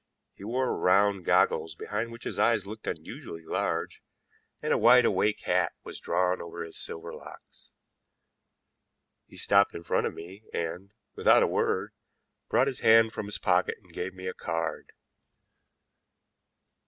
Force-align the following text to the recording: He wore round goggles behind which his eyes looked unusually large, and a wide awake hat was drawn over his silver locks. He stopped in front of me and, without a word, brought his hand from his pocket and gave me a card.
He 0.33 0.43
wore 0.43 0.75
round 0.75 1.25
goggles 1.25 1.75
behind 1.75 2.11
which 2.11 2.23
his 2.23 2.39
eyes 2.39 2.65
looked 2.65 2.87
unusually 2.87 3.45
large, 3.45 4.01
and 4.59 4.73
a 4.73 4.77
wide 4.79 5.05
awake 5.05 5.41
hat 5.41 5.73
was 5.83 5.99
drawn 5.99 6.41
over 6.41 6.63
his 6.63 6.75
silver 6.81 7.13
locks. 7.13 7.71
He 9.27 9.37
stopped 9.37 9.75
in 9.75 9.83
front 9.83 10.07
of 10.07 10.15
me 10.15 10.41
and, 10.55 10.89
without 11.13 11.43
a 11.43 11.47
word, 11.47 11.93
brought 12.49 12.65
his 12.65 12.79
hand 12.79 13.13
from 13.13 13.27
his 13.27 13.37
pocket 13.37 13.77
and 13.83 13.93
gave 13.93 14.15
me 14.15 14.25
a 14.27 14.33
card. 14.33 14.91